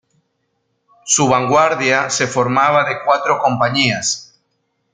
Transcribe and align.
Su 1.05 1.27
vanguardia 1.27 2.09
se 2.09 2.25
formaba 2.25 2.89
de 2.89 3.03
cuatro 3.05 3.37
compañías. 3.37 4.35